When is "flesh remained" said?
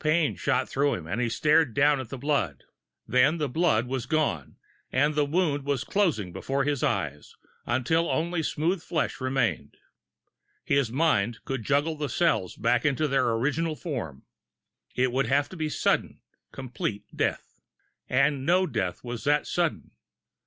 8.82-9.78